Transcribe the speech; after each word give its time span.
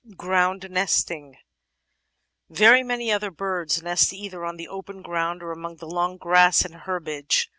Ground 0.17 0.67
Nesting 0.71 1.37
Very 2.49 2.81
many 2.81 3.11
other 3.11 3.29
birds 3.29 3.83
nest 3.83 4.11
either 4.11 4.43
on 4.43 4.57
the 4.57 4.67
open 4.67 5.03
ground 5.03 5.43
or 5.43 5.51
among 5.51 5.75
the 5.75 5.85
long 5.85 6.17
grass 6.17 6.65
and 6.65 6.73
herbage. 6.73 7.47